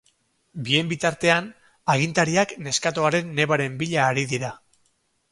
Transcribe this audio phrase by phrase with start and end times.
[0.67, 1.49] Bien bitartean,
[1.93, 4.51] agintariak neskatoaren nebaren bila ari dira.